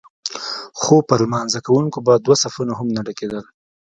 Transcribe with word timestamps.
خو 0.79 0.95
پر 1.07 1.19
لمانځه 1.25 1.59
کوونکو 1.67 1.97
به 2.05 2.13
دوه 2.25 2.35
صفونه 2.43 2.73
هم 2.79 2.87
نه 2.95 3.01
ډکېدل. 3.07 3.45